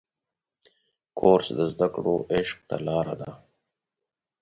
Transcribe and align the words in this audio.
کورس 1.19 1.47
د 1.57 1.59
زده 1.73 1.87
کړو 1.95 2.15
عشق 2.35 2.57
ته 2.69 2.77
لاره 2.87 3.15
ده. 3.21 3.31